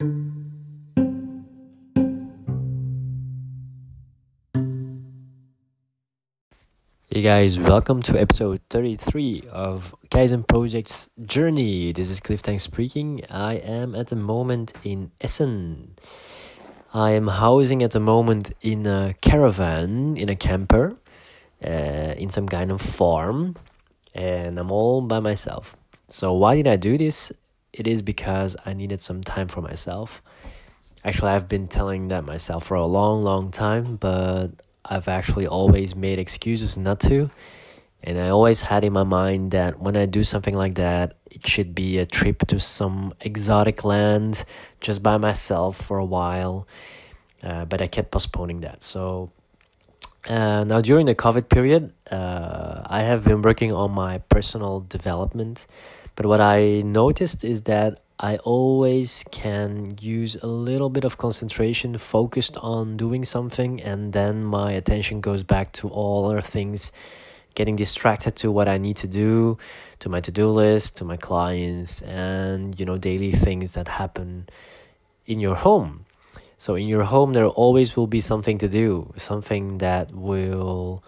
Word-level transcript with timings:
Hey 0.00 0.06
guys, 7.10 7.58
welcome 7.58 8.00
to 8.02 8.16
episode 8.16 8.60
33 8.70 9.42
of 9.50 9.96
Kaizen 10.08 10.46
Project's 10.46 11.10
Journey. 11.26 11.90
This 11.90 12.10
is 12.10 12.20
Cliff 12.20 12.42
Tang 12.42 12.60
speaking. 12.60 13.24
I 13.28 13.54
am 13.54 13.96
at 13.96 14.06
the 14.06 14.14
moment 14.14 14.72
in 14.84 15.10
Essen. 15.20 15.96
I 16.94 17.10
am 17.10 17.26
housing 17.26 17.82
at 17.82 17.90
the 17.90 17.98
moment 17.98 18.52
in 18.60 18.86
a 18.86 19.16
caravan, 19.20 20.16
in 20.16 20.28
a 20.28 20.36
camper, 20.36 20.96
uh, 21.64 22.14
in 22.16 22.30
some 22.30 22.48
kind 22.48 22.70
of 22.70 22.80
farm, 22.80 23.56
and 24.14 24.60
I'm 24.60 24.70
all 24.70 25.00
by 25.00 25.18
myself. 25.18 25.76
So, 26.06 26.34
why 26.34 26.54
did 26.54 26.68
I 26.68 26.76
do 26.76 26.96
this? 26.96 27.32
It 27.72 27.86
is 27.86 28.02
because 28.02 28.56
I 28.64 28.72
needed 28.72 29.00
some 29.00 29.22
time 29.22 29.48
for 29.48 29.60
myself. 29.60 30.22
Actually, 31.04 31.32
I've 31.32 31.48
been 31.48 31.68
telling 31.68 32.08
that 32.08 32.24
myself 32.24 32.66
for 32.66 32.74
a 32.74 32.86
long, 32.86 33.22
long 33.22 33.50
time, 33.50 33.96
but 33.96 34.48
I've 34.84 35.08
actually 35.08 35.46
always 35.46 35.94
made 35.94 36.18
excuses 36.18 36.76
not 36.76 37.00
to. 37.00 37.30
And 38.02 38.18
I 38.18 38.28
always 38.28 38.62
had 38.62 38.84
in 38.84 38.92
my 38.92 39.02
mind 39.02 39.50
that 39.50 39.80
when 39.80 39.96
I 39.96 40.06
do 40.06 40.22
something 40.22 40.56
like 40.56 40.76
that, 40.76 41.16
it 41.30 41.46
should 41.46 41.74
be 41.74 41.98
a 41.98 42.06
trip 42.06 42.46
to 42.48 42.58
some 42.58 43.12
exotic 43.20 43.84
land 43.84 44.44
just 44.80 45.02
by 45.02 45.16
myself 45.16 45.76
for 45.76 45.98
a 45.98 46.04
while. 46.04 46.66
Uh, 47.42 47.64
but 47.64 47.82
I 47.82 47.86
kept 47.86 48.10
postponing 48.10 48.60
that. 48.60 48.82
So 48.82 49.30
uh, 50.28 50.64
now 50.64 50.80
during 50.80 51.06
the 51.06 51.14
COVID 51.14 51.48
period, 51.48 51.92
uh, 52.10 52.82
I 52.86 53.02
have 53.02 53.24
been 53.24 53.42
working 53.42 53.72
on 53.72 53.90
my 53.92 54.18
personal 54.18 54.80
development. 54.80 55.66
But 56.18 56.26
what 56.26 56.40
I 56.40 56.82
noticed 56.82 57.44
is 57.44 57.62
that 57.70 58.02
I 58.18 58.38
always 58.38 59.24
can 59.30 59.96
use 60.00 60.34
a 60.42 60.48
little 60.48 60.90
bit 60.90 61.04
of 61.04 61.16
concentration 61.16 61.96
focused 61.96 62.56
on 62.56 62.96
doing 62.96 63.24
something, 63.24 63.80
and 63.80 64.12
then 64.12 64.42
my 64.42 64.72
attention 64.72 65.20
goes 65.20 65.44
back 65.44 65.70
to 65.74 65.88
all 65.88 66.28
other 66.28 66.40
things, 66.40 66.90
getting 67.54 67.76
distracted 67.76 68.34
to 68.38 68.50
what 68.50 68.66
I 68.66 68.78
need 68.78 68.96
to 68.96 69.06
do, 69.06 69.58
to 70.00 70.08
my 70.08 70.20
to 70.22 70.32
do 70.32 70.48
list, 70.48 70.96
to 70.96 71.04
my 71.04 71.16
clients, 71.16 72.02
and 72.02 72.74
you 72.80 72.84
know, 72.84 72.98
daily 72.98 73.30
things 73.30 73.74
that 73.74 73.86
happen 73.86 74.48
in 75.24 75.38
your 75.38 75.54
home. 75.54 76.04
So, 76.58 76.74
in 76.74 76.88
your 76.88 77.04
home, 77.04 77.32
there 77.32 77.46
always 77.46 77.94
will 77.94 78.08
be 78.08 78.20
something 78.20 78.58
to 78.58 78.68
do, 78.68 79.12
something 79.16 79.78
that 79.78 80.10
will. 80.10 81.04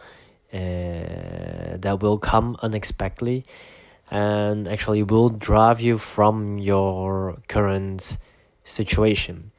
Uh, 0.53 1.79
that 1.79 2.01
will 2.01 2.19
come 2.19 2.57
unexpectedly 2.61 3.45
and 4.11 4.67
actually 4.67 5.03
will 5.03 5.29
drive 5.29 5.81
you 5.81 5.97
from 5.97 6.59
your 6.59 7.39
current 7.49 8.19
situation. 8.65 9.53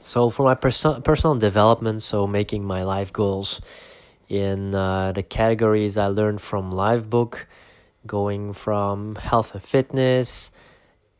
So, 0.00 0.30
for 0.30 0.42
my 0.44 0.54
perso- 0.54 1.00
personal 1.00 1.36
development, 1.36 2.02
so 2.02 2.26
making 2.26 2.64
my 2.64 2.82
life 2.82 3.12
goals 3.12 3.60
in 4.28 4.74
uh, 4.74 5.12
the 5.12 5.22
categories 5.22 5.96
I 5.96 6.06
learned 6.08 6.40
from 6.40 6.72
Lifebook, 6.72 7.44
going 8.06 8.52
from 8.52 9.14
health 9.14 9.54
and 9.54 9.62
fitness, 9.62 10.50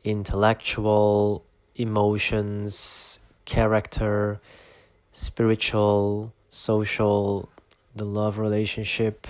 intellectual, 0.04 1.44
emotions, 1.76 3.20
character, 3.44 4.40
spiritual, 5.12 6.32
social, 6.48 7.48
the 7.94 8.04
love 8.04 8.38
relationship 8.38 9.26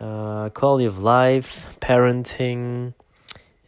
uh, 0.00 0.48
quality 0.50 0.84
of 0.84 1.02
life, 1.02 1.66
parenting, 1.80 2.94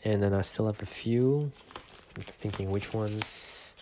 and 0.04 0.22
then 0.22 0.32
I 0.32 0.42
still 0.42 0.66
have 0.66 0.80
a 0.82 0.86
few. 0.86 1.50
I'm 2.16 2.22
thinking 2.22 2.70
which 2.70 2.94
ones. 2.94 3.76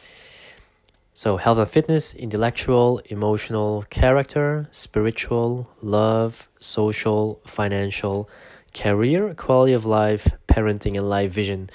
So, 1.17 1.37
health 1.37 1.59
and 1.59 1.69
fitness, 1.69 2.15
intellectual, 2.15 3.01
emotional, 3.07 3.85
character, 3.89 4.69
spiritual, 4.73 5.69
love, 5.81 6.49
social, 6.59 7.41
financial, 7.47 8.29
career, 8.75 9.33
quality 9.35 9.75
of 9.75 9.87
life, 9.87 10.33
parenting, 10.49 10.97
and 10.99 11.09
life 11.09 11.31
vision. 11.31 11.71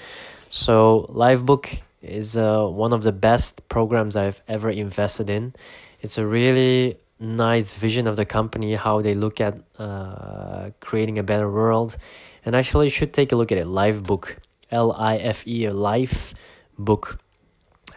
So, 0.50 1.10
Lifebook 1.10 1.80
is 2.02 2.36
uh, 2.36 2.66
one 2.66 2.92
of 2.92 3.02
the 3.02 3.12
best 3.12 3.66
programs 3.68 4.14
I've 4.14 4.42
ever 4.46 4.68
invested 4.68 5.30
in. 5.30 5.54
It's 6.02 6.18
a 6.18 6.26
really 6.26 6.98
nice 7.20 7.74
vision 7.74 8.06
of 8.06 8.16
the 8.16 8.24
company, 8.24 8.74
how 8.74 9.02
they 9.02 9.14
look 9.14 9.40
at 9.40 9.58
uh, 9.78 10.70
creating 10.80 11.18
a 11.18 11.22
better 11.22 11.50
world. 11.50 11.96
And 12.44 12.56
actually, 12.56 12.86
you 12.86 12.90
should 12.90 13.12
take 13.12 13.32
a 13.32 13.36
look 13.36 13.52
at 13.52 13.58
it. 13.58 13.66
Life 13.66 14.02
Book, 14.02 14.38
L 14.70 14.92
I 14.92 15.16
F 15.16 15.46
E, 15.46 15.66
a 15.66 15.72
life 15.72 16.34
book. 16.78 17.18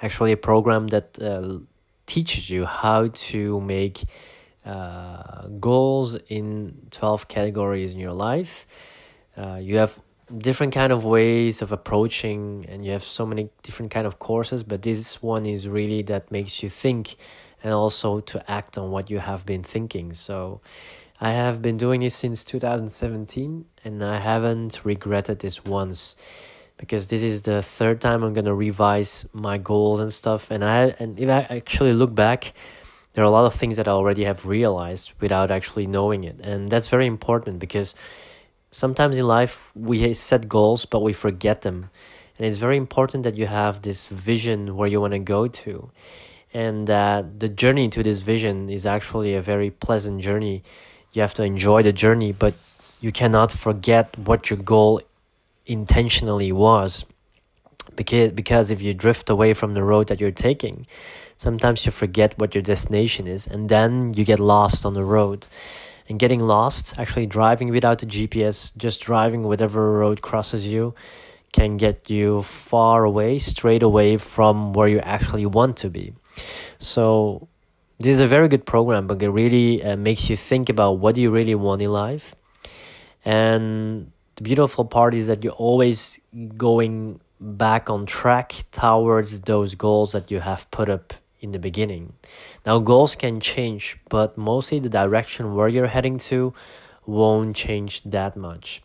Actually, 0.01 0.33
a 0.33 0.37
program 0.37 0.87
that 0.87 1.17
uh, 1.21 1.59
teaches 2.05 2.49
you 2.49 2.65
how 2.65 3.07
to 3.07 3.61
make 3.61 4.03
uh, 4.65 5.47
goals 5.59 6.15
in 6.27 6.87
12 6.91 7.27
categories 7.27 7.93
in 7.93 7.99
your 7.99 8.13
life. 8.13 8.67
Uh, 9.37 9.59
you 9.61 9.77
have 9.77 9.99
different 10.37 10.73
kind 10.73 10.91
of 10.91 11.05
ways 11.05 11.61
of 11.61 11.71
approaching 11.71 12.65
and 12.69 12.85
you 12.85 12.91
have 12.91 13.03
so 13.03 13.25
many 13.25 13.49
different 13.61 13.91
kind 13.91 14.07
of 14.07 14.19
courses 14.19 14.63
but 14.63 14.81
this 14.81 15.21
one 15.21 15.45
is 15.45 15.67
really 15.67 16.01
that 16.01 16.31
makes 16.31 16.63
you 16.63 16.69
think 16.69 17.15
and 17.63 17.73
also 17.73 18.19
to 18.19 18.51
act 18.51 18.77
on 18.77 18.91
what 18.91 19.09
you 19.09 19.19
have 19.19 19.45
been 19.45 19.63
thinking. 19.63 20.13
So 20.13 20.61
I 21.19 21.31
have 21.31 21.61
been 21.61 21.77
doing 21.77 22.01
this 22.01 22.15
since 22.15 22.43
2017 22.43 23.65
and 23.85 24.03
I 24.03 24.19
haven't 24.19 24.81
regretted 24.83 25.39
this 25.39 25.63
once 25.63 26.17
because 26.77 27.07
this 27.07 27.23
is 27.23 27.43
the 27.43 27.61
third 27.61 28.01
time 28.01 28.23
I'm 28.23 28.33
going 28.33 28.45
to 28.45 28.53
revise 28.53 29.25
my 29.31 29.57
goals 29.57 30.01
and 30.01 30.11
stuff. 30.11 30.51
And 30.51 30.63
I 30.65 30.93
and 30.99 31.17
if 31.19 31.29
I 31.29 31.47
actually 31.49 31.93
look 31.93 32.13
back 32.13 32.53
there 33.13 33.23
are 33.23 33.27
a 33.27 33.29
lot 33.29 33.45
of 33.45 33.53
things 33.53 33.77
that 33.77 33.87
I 33.87 33.91
already 33.91 34.23
have 34.23 34.45
realized 34.45 35.13
without 35.21 35.51
actually 35.51 35.87
knowing 35.87 36.23
it. 36.23 36.39
And 36.41 36.69
that's 36.69 36.87
very 36.87 37.05
important 37.05 37.59
because 37.59 37.93
sometimes 38.71 39.17
in 39.17 39.27
life 39.27 39.71
we 39.75 40.13
set 40.13 40.49
goals 40.49 40.85
but 40.85 41.01
we 41.01 41.13
forget 41.13 41.61
them. 41.61 41.89
And 42.37 42.47
it's 42.47 42.57
very 42.57 42.75
important 42.75 43.23
that 43.23 43.35
you 43.35 43.45
have 43.45 43.83
this 43.83 44.07
vision 44.07 44.75
where 44.75 44.89
you 44.89 44.99
want 44.99 45.13
to 45.13 45.19
go 45.19 45.47
to 45.47 45.91
and 46.53 46.87
that 46.87 47.39
the 47.39 47.49
journey 47.49 47.89
to 47.89 48.03
this 48.03 48.19
vision 48.19 48.69
is 48.69 48.85
actually 48.85 49.33
a 49.33 49.41
very 49.41 49.71
pleasant 49.71 50.21
journey. 50.21 50.63
You 51.11 51.21
have 51.21 51.33
to 51.35 51.43
enjoy 51.43 51.81
the 51.83 51.93
journey, 51.93 52.31
but 52.31 52.55
you 53.01 53.11
cannot 53.11 53.51
forget 53.51 54.17
what 54.17 54.49
your 54.49 54.59
goal 54.59 55.01
intentionally 55.65 56.51
was. 56.51 57.05
Because, 57.95 58.31
because 58.31 58.71
if 58.71 58.81
you 58.81 58.93
drift 58.93 59.29
away 59.29 59.53
from 59.53 59.73
the 59.73 59.83
road 59.83 60.07
that 60.07 60.21
you're 60.21 60.31
taking, 60.31 60.87
sometimes 61.37 61.85
you 61.85 61.91
forget 61.91 62.37
what 62.39 62.55
your 62.55 62.61
destination 62.61 63.27
is, 63.27 63.47
and 63.47 63.67
then 63.67 64.13
you 64.13 64.23
get 64.23 64.39
lost 64.39 64.85
on 64.85 64.93
the 64.93 65.03
road. 65.03 65.45
And 66.07 66.19
getting 66.19 66.41
lost, 66.41 66.97
actually 66.97 67.25
driving 67.25 67.69
without 67.69 68.03
a 68.03 68.05
GPS, 68.05 68.75
just 68.77 69.01
driving 69.01 69.43
whatever 69.43 69.93
road 69.99 70.21
crosses 70.21 70.67
you, 70.67 70.93
can 71.53 71.77
get 71.77 72.09
you 72.09 72.41
far 72.43 73.05
away, 73.05 73.39
straight 73.39 73.83
away 73.83 74.17
from 74.17 74.73
where 74.73 74.87
you 74.87 74.99
actually 74.99 75.45
want 75.45 75.77
to 75.77 75.89
be. 75.89 76.13
So 76.79 77.47
this 77.99 78.15
is 78.15 78.21
a 78.21 78.27
very 78.27 78.47
good 78.47 78.65
program, 78.65 79.07
but 79.07 79.21
it 79.21 79.29
really 79.29 79.83
uh, 79.83 79.95
makes 79.95 80.29
you 80.29 80.35
think 80.35 80.69
about 80.69 80.93
what 80.99 81.15
do 81.15 81.21
you 81.21 81.31
really 81.31 81.55
want 81.55 81.81
in 81.81 81.89
life. 81.89 82.35
And 83.25 84.11
the 84.35 84.43
beautiful 84.43 84.85
part 84.85 85.13
is 85.13 85.27
that 85.27 85.43
you're 85.43 85.53
always 85.53 86.19
going 86.57 87.19
back 87.39 87.89
on 87.89 88.05
track 88.05 88.53
towards 88.71 89.41
those 89.41 89.75
goals 89.75 90.11
that 90.13 90.31
you 90.31 90.39
have 90.39 90.69
put 90.71 90.89
up 90.89 91.13
in 91.39 91.51
the 91.51 91.59
beginning. 91.59 92.13
Now, 92.65 92.79
goals 92.79 93.15
can 93.15 93.39
change, 93.39 93.97
but 94.09 94.37
mostly 94.37 94.79
the 94.79 94.89
direction 94.89 95.53
where 95.55 95.67
you're 95.67 95.87
heading 95.87 96.17
to 96.29 96.53
won't 97.05 97.55
change 97.55 98.01
that 98.03 98.37
much. 98.37 98.81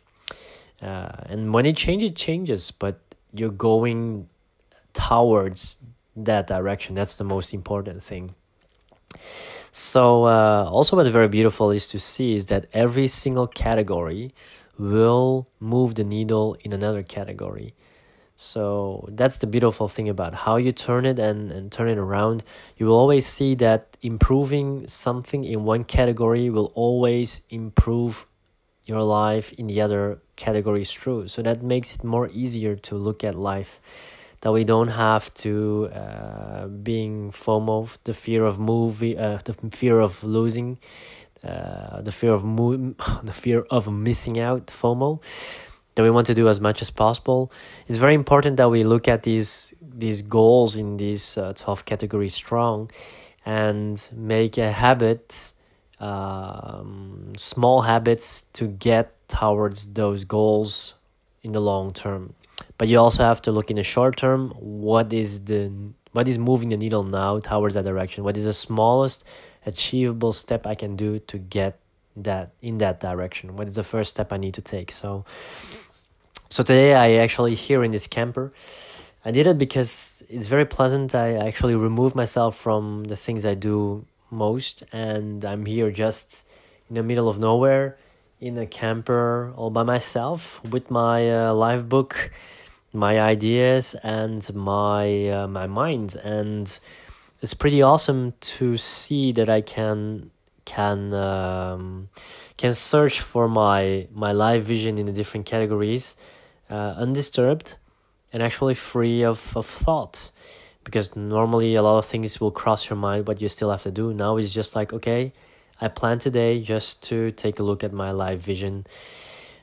Uh, 0.82 1.10
and 1.26 1.54
when 1.54 1.66
it 1.66 1.76
changes, 1.76 2.10
it 2.10 2.16
changes, 2.16 2.70
but 2.70 3.00
you're 3.32 3.50
going 3.50 4.28
towards 4.92 5.78
that 6.24 6.46
direction. 6.46 6.94
That's 6.94 7.16
the 7.16 7.24
most 7.24 7.54
important 7.54 8.02
thing. 8.02 8.34
So, 9.72 10.24
uh, 10.24 10.68
also, 10.70 10.96
what 10.96 11.06
very 11.06 11.28
beautiful 11.28 11.70
is 11.70 11.88
to 11.88 11.98
see 11.98 12.34
is 12.34 12.46
that 12.46 12.66
every 12.72 13.06
single 13.06 13.46
category 13.46 14.34
will 14.78 15.48
move 15.60 15.94
the 15.94 16.04
needle 16.04 16.56
in 16.62 16.72
another 16.72 17.02
category. 17.02 17.74
So, 18.36 19.08
that's 19.10 19.38
the 19.38 19.46
beautiful 19.46 19.88
thing 19.88 20.08
about 20.08 20.34
how 20.34 20.56
you 20.56 20.72
turn 20.72 21.04
it 21.04 21.18
and, 21.18 21.50
and 21.50 21.72
turn 21.72 21.88
it 21.88 21.98
around. 21.98 22.44
You 22.76 22.86
will 22.86 22.96
always 22.96 23.26
see 23.26 23.54
that 23.56 23.96
improving 24.00 24.86
something 24.86 25.44
in 25.44 25.64
one 25.64 25.84
category 25.84 26.48
will 26.48 26.72
always 26.74 27.40
improve 27.50 28.26
your 28.86 29.02
life 29.02 29.52
in 29.54 29.66
the 29.66 29.80
other 29.80 30.20
categories 30.36 30.92
through. 30.92 31.28
So, 31.28 31.42
that 31.42 31.62
makes 31.62 31.96
it 31.96 32.04
more 32.04 32.28
easier 32.32 32.76
to 32.76 32.94
look 32.94 33.24
at 33.24 33.34
life 33.34 33.80
that 34.40 34.52
we 34.52 34.64
don't 34.64 34.88
have 34.88 35.32
to 35.34 35.90
uh, 35.92 36.66
being 36.66 37.32
FOMO, 37.32 37.96
the 38.04 38.14
fear 38.14 38.44
of 38.44 38.58
movie, 38.58 39.16
uh, 39.18 39.38
the 39.44 39.54
fear 39.70 40.00
of 40.00 40.22
losing, 40.22 40.78
uh, 41.44 42.00
the 42.02 42.12
fear 42.12 42.32
of 42.32 42.44
mo- 42.44 42.94
the 43.22 43.32
fear 43.32 43.66
of 43.70 43.90
missing 43.92 44.38
out, 44.38 44.66
FOMO. 44.66 45.20
that 45.94 46.04
we 46.04 46.10
want 46.10 46.26
to 46.28 46.34
do 46.34 46.48
as 46.48 46.60
much 46.60 46.80
as 46.80 46.90
possible. 46.90 47.50
It's 47.88 47.98
very 47.98 48.14
important 48.14 48.56
that 48.58 48.70
we 48.70 48.84
look 48.84 49.08
at 49.08 49.24
these 49.24 49.74
these 49.80 50.22
goals 50.22 50.76
in 50.76 50.96
these 50.96 51.36
uh, 51.36 51.52
12 51.54 51.84
categories 51.84 52.34
strong 52.34 52.88
and 53.44 54.08
make 54.14 54.58
a 54.58 54.70
habit 54.70 55.52
um, 55.98 57.32
small 57.36 57.82
habits 57.82 58.42
to 58.52 58.68
get 58.68 59.12
towards 59.28 59.88
those 59.88 60.24
goals 60.24 60.94
in 61.42 61.50
the 61.52 61.60
long 61.60 61.92
term 61.92 62.34
but 62.76 62.88
you 62.88 62.98
also 62.98 63.24
have 63.24 63.42
to 63.42 63.52
look 63.52 63.70
in 63.70 63.76
the 63.76 63.82
short 63.82 64.16
term 64.16 64.50
what 64.58 65.12
is 65.12 65.44
the 65.44 65.70
what 66.12 66.28
is 66.28 66.38
moving 66.38 66.70
the 66.70 66.76
needle 66.76 67.04
now 67.04 67.38
towards 67.38 67.74
that 67.74 67.84
direction? 67.84 68.24
What 68.24 68.36
is 68.36 68.44
the 68.44 68.52
smallest 68.52 69.24
achievable 69.66 70.32
step 70.32 70.66
i 70.66 70.74
can 70.74 70.96
do 70.96 71.18
to 71.18 71.38
get 71.38 71.78
that 72.16 72.52
in 72.62 72.78
that 72.78 73.00
direction? 73.00 73.56
What 73.56 73.68
is 73.68 73.74
the 73.74 73.82
first 73.82 74.10
step 74.10 74.32
i 74.32 74.36
need 74.36 74.54
to 74.54 74.62
take? 74.62 74.90
So 74.90 75.24
so 76.48 76.62
today 76.62 76.94
i 76.94 77.12
actually 77.24 77.54
here 77.54 77.84
in 77.84 77.92
this 77.92 78.06
camper 78.06 78.52
i 79.24 79.30
did 79.30 79.46
it 79.46 79.58
because 79.58 80.22
it's 80.30 80.46
very 80.46 80.64
pleasant. 80.64 81.14
I 81.14 81.34
actually 81.34 81.74
remove 81.74 82.14
myself 82.14 82.56
from 82.56 83.04
the 83.04 83.16
things 83.16 83.44
i 83.44 83.54
do 83.54 84.06
most 84.30 84.82
and 84.92 85.44
i'm 85.44 85.64
here 85.64 85.90
just 85.90 86.48
in 86.88 86.94
the 86.96 87.02
middle 87.02 87.28
of 87.28 87.38
nowhere 87.38 87.96
in 88.40 88.56
a 88.58 88.66
camper 88.66 89.52
all 89.56 89.70
by 89.70 89.82
myself 89.82 90.62
with 90.64 90.90
my 90.90 91.30
uh, 91.30 91.52
live 91.52 91.88
book 91.88 92.30
my 92.92 93.20
ideas 93.20 93.94
and 94.02 94.52
my 94.54 95.28
uh, 95.28 95.46
my 95.46 95.66
mind. 95.66 96.16
And 96.16 96.78
it's 97.42 97.54
pretty 97.54 97.82
awesome 97.82 98.34
to 98.40 98.76
see 98.76 99.32
that 99.32 99.48
I 99.48 99.60
can 99.60 100.30
can 100.64 101.14
um, 101.14 102.08
can 102.56 102.72
search 102.74 103.20
for 103.20 103.48
my 103.48 104.08
my 104.12 104.32
live 104.32 104.64
vision 104.64 104.98
in 104.98 105.06
the 105.06 105.12
different 105.12 105.46
categories 105.46 106.16
uh, 106.70 106.94
undisturbed 106.96 107.76
and 108.32 108.42
actually 108.42 108.74
free 108.74 109.22
of, 109.22 109.56
of 109.56 109.66
thought. 109.66 110.30
Because 110.84 111.14
normally 111.14 111.74
a 111.74 111.82
lot 111.82 111.98
of 111.98 112.06
things 112.06 112.40
will 112.40 112.50
cross 112.50 112.88
your 112.88 112.96
mind 112.96 113.26
but 113.26 113.42
you 113.42 113.48
still 113.48 113.70
have 113.70 113.82
to 113.82 113.90
do. 113.90 114.14
Now 114.14 114.38
it's 114.38 114.52
just 114.52 114.74
like 114.74 114.92
okay 114.92 115.32
i 115.80 115.88
plan 115.88 116.18
today 116.18 116.60
just 116.60 117.02
to 117.02 117.30
take 117.32 117.58
a 117.58 117.62
look 117.62 117.82
at 117.84 117.92
my 117.92 118.10
live 118.10 118.40
vision 118.40 118.86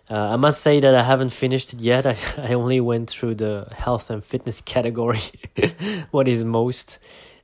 uh, 0.08 0.34
I 0.34 0.36
must 0.36 0.62
say 0.62 0.80
that 0.80 0.94
I 0.94 1.02
haven't 1.02 1.32
finished 1.32 1.74
it 1.74 1.80
yet. 1.80 2.06
I, 2.06 2.16
I 2.38 2.54
only 2.54 2.80
went 2.80 3.10
through 3.10 3.36
the 3.36 3.68
health 3.76 4.10
and 4.10 4.24
fitness 4.24 4.62
category. 4.76 5.20
what 6.12 6.28
is 6.28 6.44
most, 6.44 7.00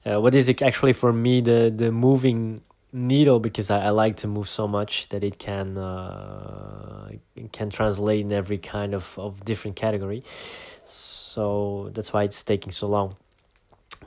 uh, 0.05 0.21
what 0.21 0.35
is 0.35 0.49
actually 0.61 0.93
for 0.93 1.11
me 1.11 1.41
the 1.41 1.73
the 1.75 1.91
moving 1.91 2.61
needle 2.93 3.39
because 3.39 3.71
I, 3.71 3.85
I 3.85 3.89
like 3.89 4.17
to 4.17 4.27
move 4.27 4.49
so 4.49 4.67
much 4.67 5.09
that 5.09 5.23
it 5.23 5.39
can 5.39 5.77
uh, 5.77 7.11
can 7.51 7.69
translate 7.69 8.21
in 8.21 8.31
every 8.31 8.57
kind 8.57 8.93
of, 8.93 9.17
of 9.17 9.43
different 9.43 9.75
category. 9.75 10.23
So 10.85 11.89
that's 11.93 12.11
why 12.13 12.23
it's 12.23 12.43
taking 12.43 12.71
so 12.71 12.87
long. 12.87 13.15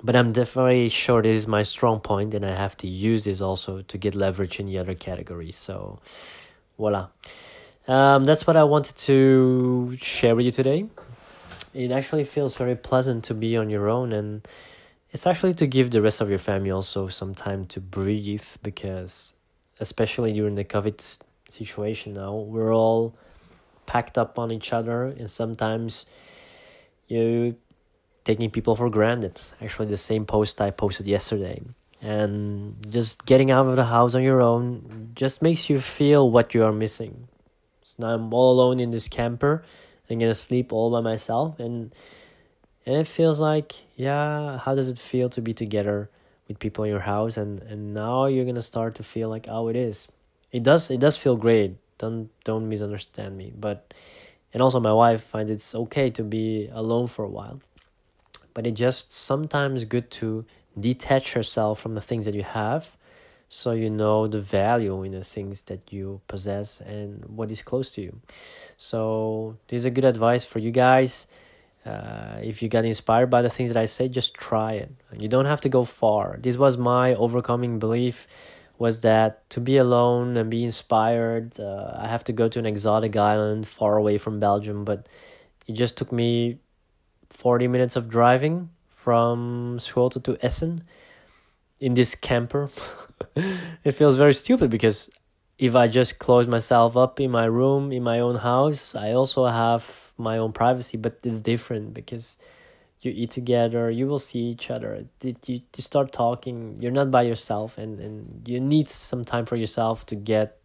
But 0.04 0.14
I'm 0.16 0.32
definitely 0.32 0.90
sure 0.90 1.22
this 1.22 1.34
is 1.34 1.46
my 1.46 1.62
strong 1.62 1.98
point, 1.98 2.34
and 2.34 2.44
I 2.44 2.54
have 2.54 2.76
to 2.78 2.86
use 2.86 3.24
this 3.24 3.40
also 3.40 3.80
to 3.80 3.96
get 3.96 4.14
leverage 4.14 4.60
in 4.60 4.66
the 4.66 4.76
other 4.76 4.94
categories. 4.94 5.56
So, 5.56 5.98
voila. 6.76 7.08
Um, 7.88 8.26
that's 8.26 8.46
what 8.46 8.54
I 8.54 8.64
wanted 8.64 8.96
to 8.96 9.96
share 9.96 10.36
with 10.36 10.44
you 10.44 10.52
today. 10.52 10.86
It 11.72 11.90
actually 11.90 12.24
feels 12.24 12.54
very 12.54 12.76
pleasant 12.76 13.24
to 13.24 13.34
be 13.34 13.56
on 13.56 13.70
your 13.70 13.88
own, 13.88 14.12
and 14.12 14.46
it's 15.10 15.26
actually 15.26 15.54
to 15.54 15.66
give 15.66 15.90
the 15.90 16.02
rest 16.02 16.20
of 16.20 16.28
your 16.28 16.38
family 16.38 16.70
also 16.70 17.08
some 17.08 17.34
time 17.34 17.64
to 17.68 17.80
breathe 17.80 18.44
because, 18.62 19.32
especially 19.80 20.34
during 20.34 20.54
the 20.54 20.64
COVID 20.64 21.18
situation 21.48 22.12
now, 22.12 22.34
we're 22.34 22.74
all 22.74 23.16
packed 23.86 24.18
up 24.18 24.38
on 24.38 24.52
each 24.52 24.74
other, 24.74 25.04
and 25.04 25.30
sometimes 25.30 26.04
you 27.08 27.56
taking 28.24 28.50
people 28.50 28.74
for 28.76 28.90
granted. 28.90 29.40
Actually, 29.60 29.88
the 29.88 29.96
same 29.96 30.24
post 30.26 30.60
I 30.60 30.70
posted 30.70 31.06
yesterday. 31.06 31.62
And 32.00 32.76
just 32.90 33.24
getting 33.24 33.50
out 33.50 33.66
of 33.66 33.76
the 33.76 33.84
house 33.84 34.14
on 34.14 34.22
your 34.22 34.42
own 34.42 35.12
just 35.14 35.40
makes 35.40 35.70
you 35.70 35.80
feel 35.80 36.30
what 36.30 36.54
you 36.54 36.64
are 36.64 36.72
missing 36.72 37.28
So 37.82 37.94
now 38.00 38.14
I'm 38.14 38.32
all 38.34 38.52
alone 38.52 38.78
in 38.80 38.90
this 38.90 39.08
camper. 39.08 39.62
I'm 40.10 40.18
gonna 40.18 40.34
sleep 40.34 40.72
all 40.72 40.90
by 40.90 41.00
myself, 41.00 41.58
and 41.58 41.94
and 42.84 42.96
it 42.96 43.06
feels 43.06 43.40
like 43.40 43.72
yeah, 43.96 44.58
how 44.58 44.74
does 44.74 44.88
it 44.88 44.98
feel 44.98 45.28
to 45.30 45.40
be 45.40 45.54
together 45.54 46.10
with 46.46 46.58
people 46.58 46.84
in 46.84 46.90
your 46.90 47.00
house? 47.00 47.38
And 47.38 47.62
and 47.62 47.94
now 47.94 48.26
you're 48.26 48.44
gonna 48.44 48.62
start 48.62 48.94
to 48.96 49.02
feel 49.02 49.28
like 49.30 49.46
oh, 49.48 49.68
it 49.68 49.76
is. 49.76 50.12
It 50.52 50.62
does. 50.62 50.90
It 50.90 51.00
does 51.00 51.16
feel 51.16 51.36
great. 51.36 51.76
Don't 51.98 52.28
don't 52.44 52.68
misunderstand 52.68 53.36
me. 53.36 53.52
But 53.56 53.94
and 54.52 54.62
also 54.62 54.78
my 54.78 54.92
wife 54.92 55.22
finds 55.22 55.50
it's 55.50 55.74
okay 55.74 56.10
to 56.10 56.22
be 56.22 56.68
alone 56.72 57.06
for 57.08 57.24
a 57.24 57.30
while. 57.30 57.60
But 58.54 58.66
it 58.66 58.74
just 58.74 59.12
sometimes 59.12 59.84
good 59.84 60.10
to 60.12 60.44
detach 60.78 61.34
yourself 61.34 61.80
from 61.80 61.94
the 61.94 62.00
things 62.00 62.24
that 62.24 62.34
you 62.34 62.42
have 62.42 62.96
so 63.48 63.70
you 63.70 63.88
know 63.88 64.26
the 64.26 64.40
value 64.40 65.02
in 65.04 65.12
the 65.12 65.22
things 65.22 65.62
that 65.62 65.92
you 65.92 66.20
possess 66.26 66.80
and 66.80 67.24
what 67.26 67.50
is 67.50 67.62
close 67.62 67.92
to 67.92 68.00
you. 68.00 68.20
So 68.76 69.56
this 69.68 69.78
is 69.78 69.86
a 69.86 69.90
good 69.90 70.04
advice 70.04 70.44
for 70.44 70.58
you 70.58 70.70
guys. 70.70 71.26
Uh, 71.86 72.38
if 72.42 72.62
you 72.62 72.68
got 72.68 72.84
inspired 72.84 73.28
by 73.28 73.42
the 73.42 73.50
things 73.50 73.70
that 73.70 73.78
i 73.78 73.84
say 73.84 74.08
just 74.08 74.34
try 74.34 74.72
it. 74.72 74.90
You 75.16 75.28
don't 75.28 75.44
have 75.44 75.60
to 75.62 75.68
go 75.68 75.84
far. 75.84 76.38
This 76.40 76.56
was 76.56 76.78
my 76.78 77.14
overcoming 77.14 77.78
belief 77.78 78.26
was 78.78 79.02
that 79.02 79.48
to 79.50 79.60
be 79.60 79.76
alone 79.76 80.36
and 80.36 80.50
be 80.50 80.64
inspired 80.64 81.58
uh, 81.60 81.92
i 81.96 82.08
have 82.08 82.24
to 82.24 82.32
go 82.32 82.48
to 82.48 82.58
an 82.58 82.66
exotic 82.66 83.14
island 83.16 83.66
far 83.66 83.96
away 83.96 84.18
from 84.18 84.40
belgium 84.40 84.84
but 84.84 85.08
it 85.66 85.72
just 85.72 85.96
took 85.96 86.10
me 86.10 86.58
40 87.30 87.68
minutes 87.68 87.96
of 87.96 88.08
driving 88.08 88.70
from 88.88 89.78
Schoten 89.78 90.22
to 90.24 90.38
Essen 90.44 90.84
in 91.80 91.94
this 91.94 92.14
camper 92.14 92.70
it 93.84 93.92
feels 93.92 94.16
very 94.16 94.34
stupid 94.34 94.70
because 94.70 95.10
if 95.58 95.74
I 95.74 95.88
just 95.88 96.18
close 96.18 96.46
myself 96.46 96.96
up 96.96 97.20
in 97.20 97.30
my 97.30 97.44
room 97.44 97.92
in 97.92 98.02
my 98.02 98.20
own 98.20 98.36
house, 98.36 98.94
I 98.94 99.12
also 99.12 99.46
have 99.46 100.12
my 100.18 100.38
own 100.38 100.52
privacy, 100.52 100.96
but 100.96 101.18
it's 101.22 101.40
different 101.40 101.94
because 101.94 102.38
you 103.00 103.12
eat 103.14 103.30
together, 103.30 103.90
you 103.90 104.06
will 104.06 104.18
see 104.18 104.40
each 104.40 104.70
other. 104.70 105.06
You, 105.22 105.36
you 105.46 105.60
start 105.76 106.12
talking, 106.12 106.76
you're 106.80 106.90
not 106.90 107.10
by 107.10 107.22
yourself, 107.22 107.78
and, 107.78 108.00
and 108.00 108.48
you 108.48 108.60
need 108.60 108.88
some 108.88 109.24
time 109.24 109.46
for 109.46 109.56
yourself 109.56 110.06
to 110.06 110.14
get 110.14 110.58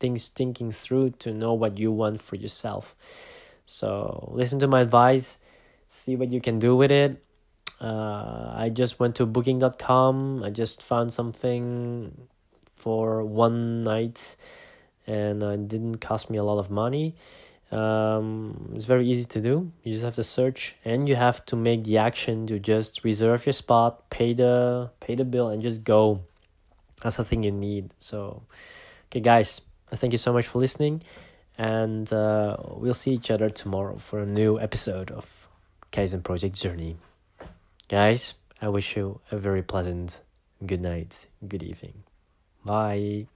things 0.00 0.28
thinking 0.28 0.72
through 0.72 1.10
to 1.10 1.32
know 1.32 1.54
what 1.54 1.78
you 1.78 1.90
want 1.90 2.20
for 2.20 2.36
yourself. 2.36 2.94
So 3.64 4.30
listen 4.32 4.58
to 4.60 4.68
my 4.68 4.80
advice, 4.80 5.38
see 5.88 6.16
what 6.16 6.30
you 6.30 6.40
can 6.40 6.58
do 6.58 6.76
with 6.76 6.92
it, 6.92 7.22
uh, 7.80 8.52
I 8.54 8.70
just 8.70 8.98
went 8.98 9.16
to 9.16 9.26
booking.com. 9.26 10.42
I 10.42 10.50
just 10.50 10.82
found 10.82 11.12
something 11.12 12.28
for 12.74 13.24
one 13.24 13.84
night 13.84 14.36
and 15.06 15.42
it 15.42 15.68
didn't 15.68 15.98
cost 15.98 16.30
me 16.30 16.38
a 16.38 16.42
lot 16.42 16.58
of 16.58 16.70
money. 16.70 17.14
Um, 17.70 18.72
it's 18.74 18.84
very 18.84 19.06
easy 19.08 19.24
to 19.24 19.40
do. 19.40 19.72
You 19.82 19.92
just 19.92 20.04
have 20.04 20.14
to 20.14 20.24
search 20.24 20.76
and 20.84 21.08
you 21.08 21.16
have 21.16 21.44
to 21.46 21.56
make 21.56 21.84
the 21.84 21.98
action 21.98 22.46
to 22.46 22.58
just 22.58 23.02
reserve 23.04 23.44
your 23.44 23.52
spot, 23.52 24.08
pay 24.08 24.34
the 24.34 24.90
pay 25.00 25.14
the 25.16 25.24
bill 25.24 25.48
and 25.48 25.62
just 25.62 25.84
go. 25.84 26.22
That's 27.02 27.16
the 27.16 27.24
thing 27.24 27.42
you 27.42 27.52
need. 27.52 27.92
So 27.98 28.42
okay 29.10 29.20
guys, 29.20 29.60
thank 29.90 30.12
you 30.12 30.18
so 30.18 30.32
much 30.32 30.46
for 30.46 30.58
listening 30.60 31.02
and 31.58 32.10
uh, 32.12 32.56
we'll 32.76 32.94
see 32.94 33.12
each 33.12 33.30
other 33.30 33.50
tomorrow 33.50 33.98
for 33.98 34.20
a 34.20 34.26
new 34.26 34.60
episode 34.60 35.10
of 35.10 35.35
Kaizen 35.92 36.22
Project 36.22 36.54
Journey. 36.54 36.96
Guys, 37.88 38.34
I 38.60 38.68
wish 38.68 38.96
you 38.96 39.20
a 39.30 39.38
very 39.38 39.62
pleasant 39.62 40.20
good 40.64 40.80
night, 40.80 41.26
good 41.46 41.62
evening. 41.62 42.04
Bye. 42.64 43.26